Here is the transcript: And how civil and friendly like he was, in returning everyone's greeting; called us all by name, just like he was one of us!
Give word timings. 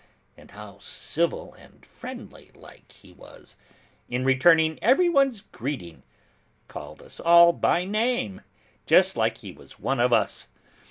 And 0.35 0.49
how 0.49 0.79
civil 0.79 1.53
and 1.53 1.85
friendly 1.85 2.49
like 2.55 2.91
he 2.91 3.11
was, 3.13 3.55
in 4.09 4.25
returning 4.25 4.79
everyone's 4.81 5.41
greeting; 5.41 6.01
called 6.67 7.03
us 7.03 7.19
all 7.19 7.53
by 7.53 7.85
name, 7.85 8.41
just 8.87 9.15
like 9.15 9.37
he 9.37 9.51
was 9.51 9.77
one 9.77 9.99
of 9.99 10.11
us! 10.11 10.47